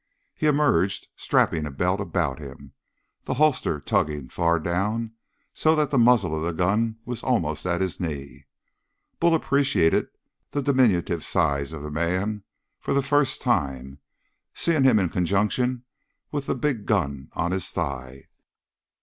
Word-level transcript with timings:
He 0.35 0.47
emerged 0.47 1.09
strapping 1.15 1.67
a 1.67 1.69
belt 1.71 2.01
about 2.01 2.39
him, 2.39 2.73
the 3.25 3.35
holster 3.35 3.79
tugging 3.79 4.29
far 4.29 4.57
down, 4.59 5.11
so 5.53 5.75
that 5.75 5.91
the 5.91 5.97
muzzle 5.99 6.35
of 6.35 6.41
the 6.41 6.53
gun 6.53 6.97
was 7.05 7.21
almost 7.21 7.67
at 7.67 7.81
his 7.81 7.99
knee. 7.99 8.47
Bull 9.19 9.35
appreciated 9.35 10.07
the 10.49 10.63
diminutive 10.63 11.23
size 11.23 11.71
of 11.71 11.83
the 11.83 11.91
man 11.91 12.41
for 12.79 12.95
the 12.95 13.03
first 13.03 13.41
time, 13.43 13.99
seeing 14.55 14.85
him 14.85 14.97
in 14.97 15.09
conjunction 15.09 15.83
with 16.31 16.47
the 16.47 16.55
big 16.55 16.87
gun 16.87 17.29
on 17.33 17.51
his 17.51 17.69
thigh. 17.69 18.27